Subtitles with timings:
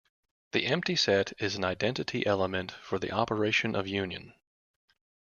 [0.53, 4.33] The empty set is an identity element for the operation of union.